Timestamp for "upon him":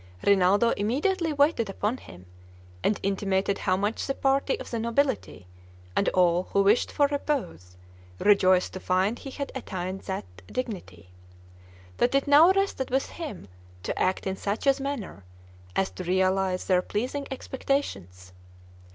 1.69-2.25